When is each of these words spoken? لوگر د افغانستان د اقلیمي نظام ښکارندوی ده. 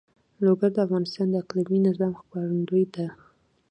لوگر 0.45 0.71
د 0.73 0.77
افغانستان 0.85 1.27
د 1.29 1.33
اقلیمي 1.43 1.79
نظام 1.87 2.11
ښکارندوی 2.19 2.83
ده. 2.93 3.07